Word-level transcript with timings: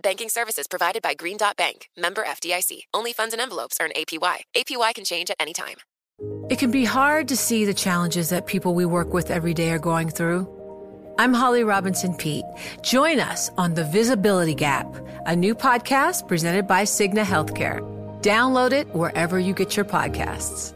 Banking 0.00 0.28
services 0.28 0.66
provided 0.68 1.00
by 1.02 1.14
Green 1.14 1.38
Dot 1.38 1.56
Bank, 1.56 1.88
member 1.96 2.22
FDIC. 2.22 2.80
Only 2.92 3.14
funds 3.14 3.32
and 3.32 3.40
envelopes 3.40 3.78
earn 3.80 3.90
APY. 3.96 4.38
APY 4.54 4.94
can 4.94 5.04
change 5.04 5.30
at 5.30 5.36
any 5.40 5.54
time. 5.54 5.76
It 6.50 6.58
can 6.58 6.70
be 6.70 6.84
hard 6.84 7.28
to 7.28 7.36
see 7.36 7.64
the 7.64 7.74
challenges 7.74 8.28
that 8.28 8.46
people 8.46 8.74
we 8.74 8.84
work 8.84 9.12
with 9.14 9.30
every 9.30 9.54
day 9.54 9.70
are 9.70 9.78
going 9.78 10.10
through. 10.10 10.52
I'm 11.18 11.32
Holly 11.32 11.64
Robinson 11.64 12.14
Pete. 12.14 12.44
Join 12.82 13.20
us 13.20 13.50
on 13.56 13.72
The 13.72 13.84
Visibility 13.84 14.54
Gap, 14.54 14.86
a 15.24 15.34
new 15.34 15.54
podcast 15.54 16.28
presented 16.28 16.66
by 16.66 16.82
Cigna 16.82 17.24
Healthcare. 17.24 17.80
Download 18.20 18.72
it 18.72 18.94
wherever 18.94 19.38
you 19.38 19.54
get 19.54 19.76
your 19.76 19.86
podcasts. 19.86 20.75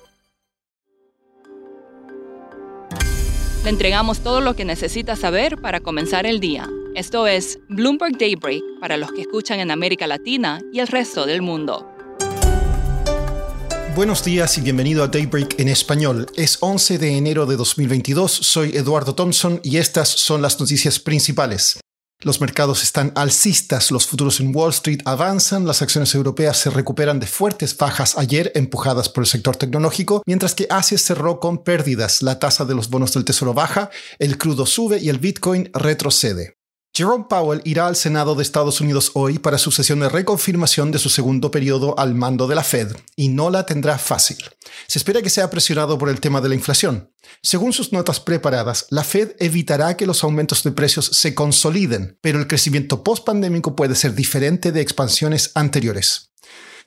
Le 3.63 3.69
entregamos 3.69 4.21
todo 4.21 4.41
lo 4.41 4.55
que 4.55 4.65
necesita 4.65 5.15
saber 5.15 5.61
para 5.61 5.81
comenzar 5.81 6.25
el 6.25 6.39
día. 6.39 6.67
Esto 6.95 7.27
es 7.27 7.59
Bloomberg 7.69 8.17
Daybreak 8.17 8.63
para 8.79 8.97
los 8.97 9.11
que 9.11 9.21
escuchan 9.21 9.59
en 9.59 9.69
América 9.69 10.07
Latina 10.07 10.59
y 10.73 10.79
el 10.79 10.87
resto 10.87 11.27
del 11.27 11.43
mundo. 11.43 11.87
Buenos 13.95 14.23
días 14.23 14.57
y 14.57 14.61
bienvenido 14.61 15.03
a 15.03 15.09
Daybreak 15.09 15.59
en 15.59 15.67
español. 15.67 16.25
Es 16.35 16.57
11 16.59 16.97
de 16.97 17.17
enero 17.17 17.45
de 17.45 17.55
2022, 17.55 18.31
soy 18.31 18.75
Eduardo 18.75 19.13
Thompson 19.13 19.59
y 19.63 19.77
estas 19.77 20.09
son 20.09 20.41
las 20.41 20.59
noticias 20.59 20.97
principales. 20.97 21.79
Los 22.23 22.39
mercados 22.39 22.83
están 22.83 23.11
alcistas, 23.15 23.89
los 23.89 24.05
futuros 24.05 24.39
en 24.39 24.55
Wall 24.55 24.69
Street 24.69 25.01
avanzan, 25.05 25.65
las 25.65 25.81
acciones 25.81 26.13
europeas 26.13 26.55
se 26.55 26.69
recuperan 26.69 27.19
de 27.19 27.25
fuertes 27.25 27.75
bajas 27.75 28.15
ayer 28.15 28.51
empujadas 28.53 29.09
por 29.09 29.23
el 29.23 29.27
sector 29.27 29.55
tecnológico, 29.55 30.21
mientras 30.27 30.53
que 30.53 30.67
Asia 30.69 30.99
cerró 30.99 31.39
con 31.39 31.63
pérdidas, 31.63 32.21
la 32.21 32.37
tasa 32.37 32.63
de 32.63 32.75
los 32.75 32.91
bonos 32.91 33.13
del 33.13 33.25
tesoro 33.25 33.55
baja, 33.55 33.89
el 34.19 34.37
crudo 34.37 34.67
sube 34.67 34.99
y 34.99 35.09
el 35.09 35.17
Bitcoin 35.17 35.71
retrocede. 35.73 36.60
Jerome 36.93 37.25
Powell 37.29 37.61
irá 37.63 37.87
al 37.87 37.95
Senado 37.95 38.35
de 38.35 38.43
Estados 38.43 38.81
Unidos 38.81 39.11
hoy 39.13 39.39
para 39.39 39.57
su 39.57 39.71
sesión 39.71 40.01
de 40.01 40.09
reconfirmación 40.09 40.91
de 40.91 40.99
su 40.99 41.07
segundo 41.07 41.49
periodo 41.49 41.97
al 41.97 42.15
mando 42.15 42.47
de 42.47 42.55
la 42.55 42.65
Fed, 42.65 42.93
y 43.15 43.29
no 43.29 43.49
la 43.49 43.65
tendrá 43.65 43.97
fácil. 43.97 44.37
Se 44.87 44.99
espera 44.99 45.21
que 45.21 45.29
sea 45.29 45.49
presionado 45.49 45.97
por 45.97 46.09
el 46.09 46.19
tema 46.19 46.41
de 46.41 46.49
la 46.49 46.55
inflación. 46.55 47.09
Según 47.41 47.71
sus 47.71 47.93
notas 47.93 48.19
preparadas, 48.19 48.87
la 48.89 49.05
Fed 49.05 49.37
evitará 49.39 49.95
que 49.95 50.05
los 50.05 50.21
aumentos 50.25 50.63
de 50.63 50.73
precios 50.73 51.05
se 51.13 51.33
consoliden, 51.33 52.17
pero 52.19 52.39
el 52.39 52.47
crecimiento 52.47 53.05
post-pandémico 53.05 53.73
puede 53.73 53.95
ser 53.95 54.13
diferente 54.13 54.73
de 54.73 54.81
expansiones 54.81 55.51
anteriores. 55.55 56.30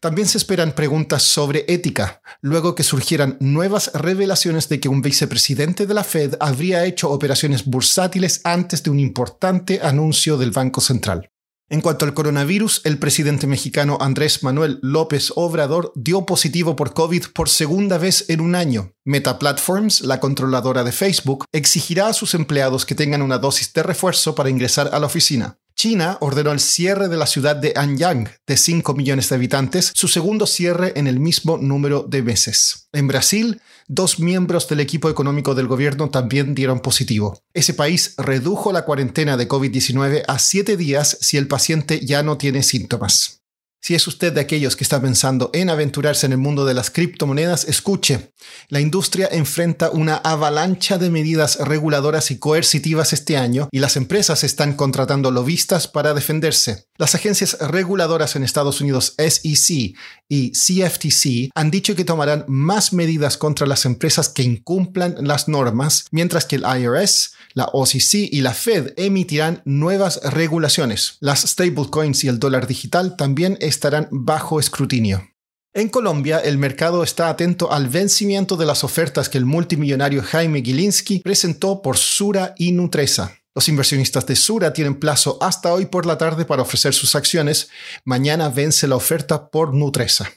También 0.04 0.28
se 0.28 0.36
esperan 0.36 0.72
preguntas 0.72 1.22
sobre 1.22 1.64
ética, 1.66 2.20
luego 2.42 2.74
que 2.74 2.82
surgieran 2.82 3.38
nuevas 3.40 3.90
revelaciones 3.94 4.68
de 4.68 4.78
que 4.78 4.90
un 4.90 5.00
vicepresidente 5.00 5.86
de 5.86 5.94
la 5.94 6.04
Fed 6.04 6.34
habría 6.40 6.84
hecho 6.84 7.08
operaciones 7.08 7.64
bursátiles 7.64 8.42
antes 8.44 8.82
de 8.82 8.90
un 8.90 9.00
importante 9.00 9.80
anuncio 9.82 10.36
del 10.36 10.50
Banco 10.50 10.82
Central. 10.82 11.30
En 11.70 11.80
cuanto 11.80 12.04
al 12.04 12.12
coronavirus, 12.12 12.82
el 12.84 12.98
presidente 12.98 13.46
mexicano 13.46 13.96
Andrés 13.98 14.42
Manuel 14.42 14.78
López 14.82 15.32
Obrador 15.36 15.90
dio 15.94 16.26
positivo 16.26 16.76
por 16.76 16.92
COVID 16.92 17.28
por 17.34 17.48
segunda 17.48 17.96
vez 17.96 18.26
en 18.28 18.42
un 18.42 18.56
año. 18.56 18.92
Meta 19.06 19.38
Platforms, 19.38 20.02
la 20.02 20.20
controladora 20.20 20.84
de 20.84 20.92
Facebook, 20.92 21.46
exigirá 21.50 22.08
a 22.08 22.12
sus 22.12 22.34
empleados 22.34 22.84
que 22.84 22.94
tengan 22.94 23.22
una 23.22 23.38
dosis 23.38 23.72
de 23.72 23.82
refuerzo 23.82 24.34
para 24.34 24.50
ingresar 24.50 24.90
a 24.92 24.98
la 24.98 25.06
oficina. 25.06 25.56
China 25.84 26.16
ordenó 26.22 26.50
el 26.50 26.60
cierre 26.60 27.08
de 27.08 27.18
la 27.18 27.26
ciudad 27.26 27.56
de 27.56 27.74
Anyang, 27.76 28.26
de 28.46 28.56
5 28.56 28.94
millones 28.94 29.28
de 29.28 29.34
habitantes, 29.34 29.92
su 29.94 30.08
segundo 30.08 30.46
cierre 30.46 30.94
en 30.96 31.06
el 31.06 31.20
mismo 31.20 31.58
número 31.58 32.04
de 32.08 32.22
meses. 32.22 32.88
En 32.94 33.06
Brasil, 33.06 33.60
dos 33.86 34.18
miembros 34.18 34.66
del 34.66 34.80
equipo 34.80 35.10
económico 35.10 35.54
del 35.54 35.66
gobierno 35.66 36.08
también 36.08 36.54
dieron 36.54 36.80
positivo. 36.80 37.38
Ese 37.52 37.74
país 37.74 38.14
redujo 38.16 38.72
la 38.72 38.86
cuarentena 38.86 39.36
de 39.36 39.46
COVID-19 39.46 40.22
a 40.26 40.38
siete 40.38 40.78
días 40.78 41.18
si 41.20 41.36
el 41.36 41.48
paciente 41.48 42.00
ya 42.00 42.22
no 42.22 42.38
tiene 42.38 42.62
síntomas. 42.62 43.43
Si 43.84 43.94
es 43.94 44.06
usted 44.06 44.32
de 44.32 44.40
aquellos 44.40 44.76
que 44.76 44.82
está 44.82 44.98
pensando 44.98 45.50
en 45.52 45.68
aventurarse 45.68 46.24
en 46.24 46.32
el 46.32 46.38
mundo 46.38 46.64
de 46.64 46.72
las 46.72 46.90
criptomonedas, 46.90 47.64
escuche. 47.64 48.32
La 48.70 48.80
industria 48.80 49.28
enfrenta 49.30 49.90
una 49.90 50.16
avalancha 50.16 50.96
de 50.96 51.10
medidas 51.10 51.58
reguladoras 51.58 52.30
y 52.30 52.38
coercitivas 52.38 53.12
este 53.12 53.36
año 53.36 53.68
y 53.70 53.80
las 53.80 53.98
empresas 53.98 54.42
están 54.42 54.72
contratando 54.72 55.30
lobistas 55.30 55.86
para 55.86 56.14
defenderse. 56.14 56.86
Las 56.96 57.14
agencias 57.14 57.58
reguladoras 57.60 58.36
en 58.36 58.44
Estados 58.44 58.80
Unidos 58.80 59.16
SEC 59.18 59.94
y 60.30 60.52
CFTC 60.52 61.50
han 61.54 61.70
dicho 61.70 61.94
que 61.94 62.06
tomarán 62.06 62.46
más 62.48 62.94
medidas 62.94 63.36
contra 63.36 63.66
las 63.66 63.84
empresas 63.84 64.30
que 64.30 64.44
incumplan 64.44 65.16
las 65.20 65.46
normas, 65.46 66.06
mientras 66.10 66.46
que 66.46 66.56
el 66.56 66.64
IRS 66.64 67.34
la 67.54 67.70
OCC 67.72 68.14
y 68.30 68.40
la 68.40 68.52
Fed 68.52 68.92
emitirán 68.96 69.62
nuevas 69.64 70.20
regulaciones. 70.24 71.16
Las 71.20 71.42
stablecoins 71.42 72.24
y 72.24 72.28
el 72.28 72.40
dólar 72.40 72.66
digital 72.66 73.16
también 73.16 73.56
estarán 73.74 74.08
bajo 74.10 74.58
escrutinio. 74.58 75.28
En 75.76 75.88
Colombia, 75.88 76.38
el 76.38 76.56
mercado 76.56 77.02
está 77.02 77.28
atento 77.28 77.72
al 77.72 77.88
vencimiento 77.88 78.56
de 78.56 78.64
las 78.64 78.84
ofertas 78.84 79.28
que 79.28 79.38
el 79.38 79.44
multimillonario 79.44 80.22
Jaime 80.22 80.62
Gilinski 80.62 81.18
presentó 81.18 81.82
por 81.82 81.96
Sura 81.96 82.54
y 82.56 82.70
Nutresa. 82.70 83.36
Los 83.56 83.68
inversionistas 83.68 84.24
de 84.26 84.36
Sura 84.36 84.72
tienen 84.72 85.00
plazo 85.00 85.36
hasta 85.40 85.72
hoy 85.72 85.86
por 85.86 86.06
la 86.06 86.16
tarde 86.16 86.44
para 86.44 86.62
ofrecer 86.62 86.94
sus 86.94 87.16
acciones. 87.16 87.70
Mañana 88.04 88.48
vence 88.48 88.86
la 88.86 88.96
oferta 88.96 89.50
por 89.50 89.74
Nutresa. 89.74 90.30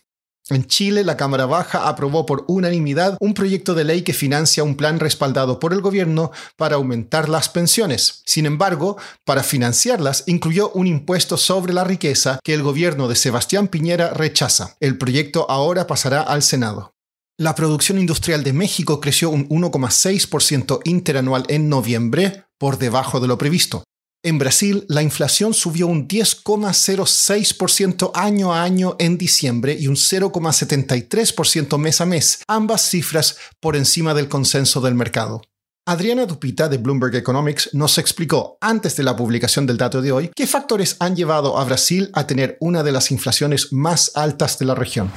En 0.49 0.65
Chile, 0.65 1.03
la 1.03 1.17
Cámara 1.17 1.45
Baja 1.45 1.89
aprobó 1.89 2.25
por 2.25 2.45
unanimidad 2.47 3.17
un 3.19 3.33
proyecto 3.33 3.73
de 3.73 3.83
ley 3.83 4.03
que 4.03 4.13
financia 4.13 4.63
un 4.63 4.75
plan 4.75 4.99
respaldado 4.99 5.59
por 5.59 5.73
el 5.73 5.81
gobierno 5.81 6.31
para 6.55 6.75
aumentar 6.75 7.27
las 7.27 7.49
pensiones. 7.49 8.21
Sin 8.25 8.45
embargo, 8.45 8.97
para 9.25 9.43
financiarlas 9.43 10.23
incluyó 10.25 10.69
un 10.69 10.87
impuesto 10.87 11.35
sobre 11.35 11.73
la 11.73 11.83
riqueza 11.83 12.39
que 12.43 12.53
el 12.53 12.63
gobierno 12.63 13.09
de 13.09 13.15
Sebastián 13.15 13.67
Piñera 13.67 14.13
rechaza. 14.13 14.77
El 14.79 14.97
proyecto 14.97 15.49
ahora 15.49 15.85
pasará 15.85 16.21
al 16.21 16.41
Senado. 16.43 16.93
La 17.37 17.53
producción 17.53 17.99
industrial 17.99 18.43
de 18.43 18.53
México 18.53 19.01
creció 19.01 19.29
un 19.29 19.47
1,6% 19.49 20.79
interanual 20.85 21.43
en 21.49 21.69
noviembre, 21.69 22.45
por 22.57 22.79
debajo 22.79 23.19
de 23.19 23.27
lo 23.27 23.37
previsto. 23.37 23.83
En 24.27 24.37
Brasil, 24.39 24.83
la 24.89 25.01
inflación 25.01 25.53
subió 25.53 25.87
un 25.87 26.05
10,06% 26.05 28.11
año 28.13 28.53
a 28.53 28.61
año 28.61 28.97
en 28.99 29.17
diciembre 29.17 29.77
y 29.79 29.87
un 29.87 29.95
0,73% 29.95 31.77
mes 31.77 32.01
a 32.01 32.05
mes, 32.05 32.43
ambas 32.45 32.81
cifras 32.81 33.37
por 33.61 33.77
encima 33.77 34.13
del 34.13 34.27
consenso 34.27 34.81
del 34.81 34.95
mercado. 34.95 35.41
Adriana 35.85 36.25
Dupita 36.25 36.67
de 36.67 36.77
Bloomberg 36.77 37.15
Economics 37.15 37.69
nos 37.71 37.97
explicó 37.97 38.57
antes 38.59 38.97
de 38.97 39.03
la 39.03 39.15
publicación 39.15 39.65
del 39.65 39.77
dato 39.77 40.01
de 40.01 40.11
hoy 40.11 40.29
qué 40.35 40.45
factores 40.45 40.97
han 40.99 41.15
llevado 41.15 41.57
a 41.57 41.63
Brasil 41.63 42.09
a 42.11 42.27
tener 42.27 42.57
una 42.59 42.83
de 42.83 42.91
las 42.91 43.11
inflaciones 43.11 43.71
más 43.71 44.11
altas 44.13 44.59
de 44.59 44.65
la 44.65 44.75
región. 44.75 45.09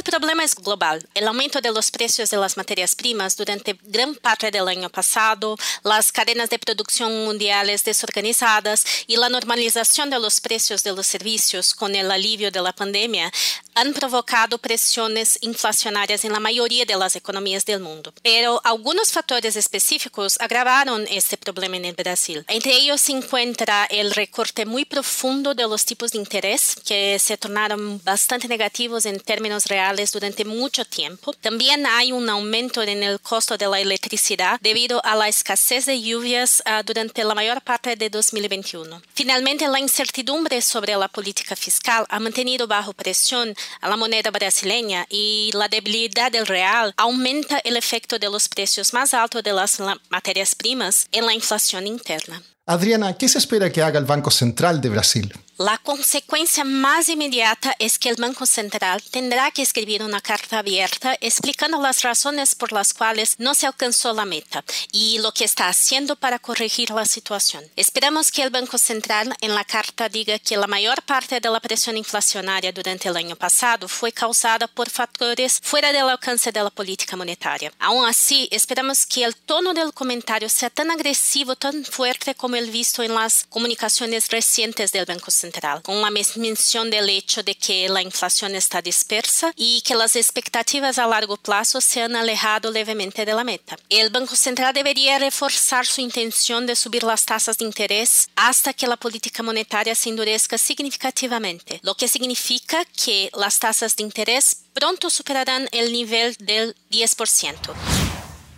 Del 0.00 0.18
problema 0.18 0.44
es 0.44 0.54
global. 0.54 1.06
El 1.14 1.28
aumento 1.28 1.60
de 1.60 1.70
los 1.70 1.90
precios 1.90 2.30
de 2.30 2.38
las 2.38 2.56
materias 2.56 2.94
primas 2.94 3.36
durante 3.36 3.78
gran 3.82 4.14
parte 4.14 4.50
del 4.50 4.66
año 4.66 4.88
pasado, 4.88 5.58
las 5.84 6.10
cadenas 6.10 6.48
de 6.48 6.58
producción 6.58 7.26
mundiales 7.26 7.84
desorganizadas 7.84 8.86
y 9.06 9.16
la 9.16 9.28
normalización 9.28 10.08
de 10.08 10.18
los 10.18 10.40
precios 10.40 10.82
de 10.84 10.92
los 10.92 11.06
servicios 11.06 11.74
con 11.74 11.94
el 11.94 12.10
alivio 12.10 12.50
de 12.50 12.62
la 12.62 12.72
pandemia 12.72 13.30
han 13.74 13.92
provocado 13.92 14.58
presiones 14.58 15.38
inflacionarias 15.40 16.24
en 16.24 16.32
la 16.32 16.40
mayoría 16.40 16.84
de 16.84 16.96
las 16.96 17.16
economías 17.16 17.64
del 17.64 17.80
mundo. 17.80 18.12
Pero 18.22 18.60
algunos 18.64 19.12
factores 19.12 19.56
específicos 19.56 20.36
agravaron 20.40 21.06
este 21.10 21.36
problema 21.36 21.76
en 21.76 21.84
el 21.84 21.94
Brasil. 21.94 22.44
Entre 22.48 22.72
ellos 22.72 23.00
se 23.00 23.12
encuentra 23.12 23.86
el 23.86 24.12
recorte 24.12 24.66
muy 24.66 24.84
profundo 24.84 25.54
de 25.54 25.64
los 25.64 25.84
tipos 25.84 26.12
de 26.12 26.18
interés, 26.18 26.76
que 26.84 27.18
se 27.18 27.36
tornaron 27.36 28.00
bastante 28.04 28.48
negativos 28.48 29.06
en 29.06 29.20
términos 29.20 29.66
reales 29.66 30.12
durante 30.12 30.44
mucho 30.44 30.84
tiempo. 30.84 31.32
También 31.32 31.86
hay 31.86 32.12
un 32.12 32.28
aumento 32.28 32.82
en 32.82 33.02
el 33.02 33.20
costo 33.20 33.56
de 33.56 33.66
la 33.66 33.80
electricidad 33.80 34.58
debido 34.60 35.04
a 35.04 35.14
la 35.14 35.28
escasez 35.28 35.86
de 35.86 36.00
lluvias 36.00 36.62
uh, 36.66 36.82
durante 36.84 37.24
la 37.24 37.34
mayor 37.34 37.60
parte 37.62 37.96
de 37.96 38.10
2021. 38.10 39.02
Finalmente, 39.14 39.68
la 39.68 39.78
incertidumbre 39.78 40.60
sobre 40.62 40.96
la 40.96 41.08
política 41.08 41.56
fiscal 41.56 42.06
ha 42.08 42.20
mantenido 42.20 42.66
bajo 42.66 42.92
presión 42.92 43.54
la 43.88 43.96
moneda 43.96 44.30
brasileña 44.30 45.06
y 45.08 45.50
la 45.54 45.68
debilidad 45.68 46.30
del 46.32 46.46
real 46.46 46.94
aumenta 46.96 47.58
el 47.64 47.76
efecto 47.76 48.18
de 48.18 48.30
los 48.30 48.48
más 48.92 49.14
altos 49.14 49.42
de 49.42 49.52
las 49.52 49.78
materias 50.08 50.54
primas 50.54 51.08
en 51.12 51.26
la 51.26 51.34
inflación 51.34 51.86
interna. 51.86 52.42
Adriana, 52.66 53.16
¿qué 53.16 53.28
se 53.28 53.38
espera 53.38 53.70
que 53.70 53.82
haga 53.82 53.98
el 53.98 54.04
Banco 54.04 54.30
Central 54.30 54.80
de 54.80 54.88
Brasil? 54.90 55.32
La 55.60 55.76
consecuencia 55.76 56.64
más 56.64 57.10
inmediata 57.10 57.76
es 57.78 57.98
que 57.98 58.08
el 58.08 58.16
Banco 58.16 58.46
Central 58.46 59.02
tendrá 59.10 59.50
que 59.50 59.60
escribir 59.60 60.02
una 60.02 60.22
carta 60.22 60.60
abierta 60.60 61.18
explicando 61.20 61.78
las 61.82 62.02
razones 62.02 62.54
por 62.54 62.72
las 62.72 62.94
cuales 62.94 63.34
no 63.36 63.52
se 63.52 63.66
alcanzó 63.66 64.14
la 64.14 64.24
meta 64.24 64.64
y 64.90 65.18
lo 65.18 65.32
que 65.32 65.44
está 65.44 65.68
haciendo 65.68 66.16
para 66.16 66.38
corregir 66.38 66.88
la 66.92 67.04
situación. 67.04 67.62
Esperamos 67.76 68.32
que 68.32 68.42
el 68.42 68.48
Banco 68.48 68.78
Central 68.78 69.34
en 69.42 69.54
la 69.54 69.66
carta 69.66 70.08
diga 70.08 70.38
que 70.38 70.56
la 70.56 70.66
mayor 70.66 71.02
parte 71.02 71.40
de 71.40 71.50
la 71.50 71.60
presión 71.60 71.98
inflacionaria 71.98 72.72
durante 72.72 73.10
el 73.10 73.16
año 73.18 73.36
pasado 73.36 73.86
fue 73.86 74.12
causada 74.12 74.66
por 74.66 74.88
factores 74.88 75.60
fuera 75.62 75.92
del 75.92 76.08
alcance 76.08 76.52
de 76.52 76.62
la 76.62 76.70
política 76.70 77.16
monetaria. 77.16 77.70
Aún 77.78 78.06
así, 78.06 78.48
esperamos 78.50 79.04
que 79.04 79.24
el 79.24 79.36
tono 79.36 79.74
del 79.74 79.92
comentario 79.92 80.48
sea 80.48 80.70
tan 80.70 80.90
agresivo, 80.90 81.54
tan 81.54 81.84
fuerte 81.84 82.34
como 82.34 82.56
el 82.56 82.70
visto 82.70 83.02
en 83.02 83.14
las 83.14 83.44
comunicaciones 83.50 84.30
recientes 84.30 84.92
del 84.92 85.04
Banco 85.04 85.30
Central 85.30 85.49
con 85.82 86.00
la 86.00 86.10
mención 86.10 86.90
del 86.90 87.08
hecho 87.08 87.42
de 87.42 87.54
que 87.54 87.88
la 87.88 88.02
inflación 88.02 88.54
está 88.54 88.80
dispersa 88.82 89.52
y 89.56 89.82
que 89.82 89.94
las 89.94 90.16
expectativas 90.16 90.98
a 90.98 91.06
largo 91.06 91.36
plazo 91.36 91.80
se 91.80 92.02
han 92.02 92.16
alejado 92.16 92.70
levemente 92.70 93.24
de 93.24 93.34
la 93.34 93.44
meta. 93.44 93.76
El 93.88 94.10
Banco 94.10 94.36
Central 94.36 94.72
debería 94.72 95.18
reforzar 95.18 95.86
su 95.86 96.00
intención 96.00 96.66
de 96.66 96.76
subir 96.76 97.02
las 97.02 97.24
tasas 97.24 97.58
de 97.58 97.64
interés 97.64 98.28
hasta 98.36 98.72
que 98.72 98.86
la 98.86 98.96
política 98.96 99.42
monetaria 99.42 99.94
se 99.94 100.10
endurezca 100.10 100.58
significativamente, 100.58 101.80
lo 101.82 101.94
que 101.94 102.08
significa 102.08 102.84
que 102.84 103.30
las 103.34 103.58
tasas 103.58 103.96
de 103.96 104.04
interés 104.04 104.64
pronto 104.72 105.10
superarán 105.10 105.68
el 105.72 105.92
nivel 105.92 106.36
del 106.38 106.74
10%. 106.90 107.89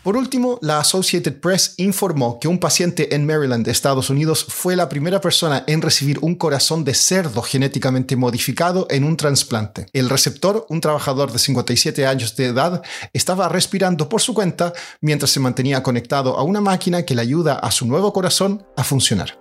Por 0.02 0.16
último, 0.16 0.58
la 0.62 0.80
Associated 0.80 1.38
Press 1.38 1.74
informó 1.76 2.40
que 2.40 2.48
un 2.48 2.58
paciente 2.58 3.14
en 3.14 3.24
Maryland, 3.24 3.68
Estados 3.68 4.10
Unidos, 4.10 4.44
fue 4.48 4.74
la 4.74 4.88
primera 4.88 5.20
persona 5.20 5.62
en 5.68 5.80
recibir 5.80 6.18
un 6.22 6.34
corazón 6.34 6.82
de 6.82 6.92
cerdo 6.92 7.40
genéticamente 7.40 8.16
modificado 8.16 8.88
en 8.90 9.04
un 9.04 9.16
trasplante. 9.16 9.86
El 9.92 10.10
receptor, 10.10 10.66
un 10.68 10.80
trabajador 10.80 11.30
de 11.30 11.38
57 11.38 12.04
años 12.04 12.34
de 12.34 12.46
edad, 12.46 12.82
estaba 13.12 13.48
respirando 13.48 14.08
por 14.08 14.20
su 14.20 14.34
cuenta 14.34 14.72
mientras 15.00 15.30
se 15.30 15.38
mantenía 15.38 15.84
conectado 15.84 16.36
a 16.36 16.42
una 16.42 16.60
máquina 16.60 17.04
que 17.04 17.14
le 17.14 17.22
ayuda 17.22 17.54
a 17.54 17.70
su 17.70 17.86
nuevo 17.86 18.12
corazón 18.12 18.66
a 18.76 18.82
funcionar. 18.82 19.38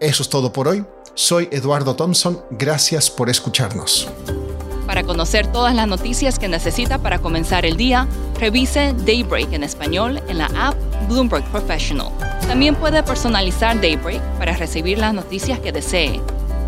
Eso 0.00 0.22
es 0.22 0.30
todo 0.30 0.50
por 0.50 0.66
hoy. 0.66 0.82
Soy 1.14 1.46
Eduardo 1.52 1.94
Thompson. 1.94 2.42
Gracias 2.52 3.10
por 3.10 3.28
escucharnos. 3.28 4.08
Para 5.00 5.12
conocer 5.14 5.46
todas 5.46 5.74
las 5.74 5.88
noticias 5.88 6.38
que 6.38 6.46
necesita 6.46 6.98
para 6.98 7.20
comenzar 7.20 7.64
el 7.64 7.78
día, 7.78 8.06
revise 8.38 8.92
Daybreak 9.06 9.50
en 9.54 9.64
español 9.64 10.20
en 10.28 10.36
la 10.36 10.50
app 10.54 10.74
Bloomberg 11.08 11.42
Professional. 11.44 12.10
También 12.46 12.74
puede 12.74 13.02
personalizar 13.02 13.80
Daybreak 13.80 14.20
para 14.38 14.54
recibir 14.54 14.98
las 14.98 15.14
noticias 15.14 15.58
que 15.58 15.72
desee. 15.72 16.20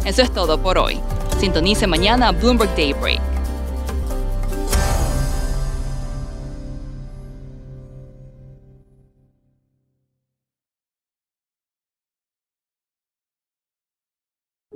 Eso 0.06 0.23
es 0.23 0.32
todo 0.32 0.56
por 0.62 0.79
hoy. 0.79 0.99
Sintonice 1.40 1.87
mañana 1.87 2.32
Bloomberg 2.32 2.75
Daybreak. 2.75 3.31